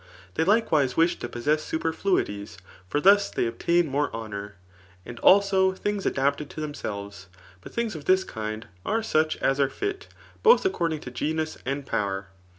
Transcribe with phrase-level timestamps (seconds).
[0.33, 2.57] They, likewise, wish to possess superfluities;
[2.89, 4.55] for thus they obtain more honour.
[5.05, 7.27] And, also, things adapted to themselves;
[7.61, 10.07] but things of this kind are such as are fit,
[10.41, 12.29] both according to genus and power.